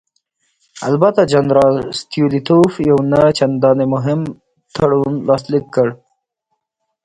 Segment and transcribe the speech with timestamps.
[0.87, 4.21] البته جنرال ستولیتوف یو نه چندانې مهم
[4.75, 5.87] تړون لاسلیک کړ.